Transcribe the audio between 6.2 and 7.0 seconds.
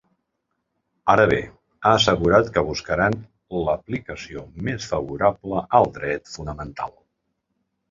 fonamental”.